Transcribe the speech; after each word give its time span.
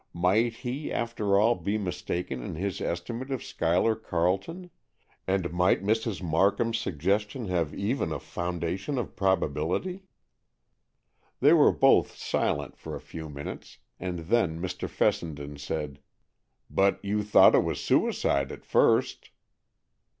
Might 0.15 0.53
he, 0.65 0.91
after 0.91 1.37
all, 1.37 1.53
be 1.53 1.77
mistaken 1.77 2.41
in 2.41 2.55
his 2.55 2.81
estimate 2.81 3.29
of 3.29 3.43
Schuyler 3.43 3.93
Carleton, 3.95 4.71
and 5.27 5.53
might 5.53 5.83
Mrs. 5.83 6.23
Markham's 6.23 6.79
suggestion 6.79 7.49
have 7.49 7.75
even 7.75 8.11
a 8.11 8.17
foundation 8.19 8.97
of 8.97 9.15
probability? 9.15 10.07
They 11.39 11.53
were 11.53 11.71
both 11.71 12.15
silent 12.17 12.77
for 12.79 12.95
a 12.95 12.99
few 12.99 13.29
minutes, 13.29 13.77
and 13.99 14.21
then 14.21 14.59
Mr. 14.59 14.89
Fessenden 14.89 15.59
said, 15.59 15.99
"But 16.67 16.99
you 17.05 17.21
thought 17.21 17.53
it 17.53 17.63
was 17.63 17.79
suicide 17.79 18.51
at 18.51 18.65
first." 18.65 19.29